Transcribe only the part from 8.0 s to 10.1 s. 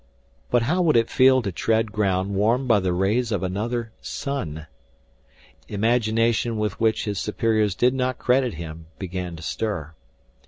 credit him began to stir.